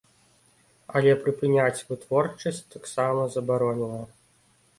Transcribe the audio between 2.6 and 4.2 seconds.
таксама забаронена.